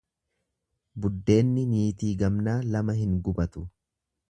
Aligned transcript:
Buddeenni 1.03 1.67
niitii 1.75 2.11
gamnaa 2.23 2.57
lama 2.77 2.99
hin 3.03 3.15
gubatu. 3.29 3.67